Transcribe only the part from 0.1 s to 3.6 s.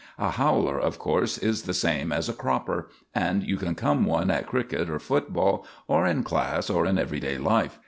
A "howler," of course, is the same as a "cropper," and you